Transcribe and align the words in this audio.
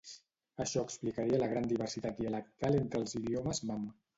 Això 0.63 0.81
explicaria 0.87 1.41
la 1.43 1.49
gran 1.53 1.69
diversitat 1.73 2.19
dialectal 2.23 2.79
entre 2.81 3.03
els 3.05 3.17
idiomes 3.21 3.63
mam. 3.73 3.89